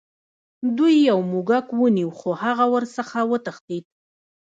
[0.77, 3.85] دوی یو موږک ونیو خو هغه ورڅخه وتښتید.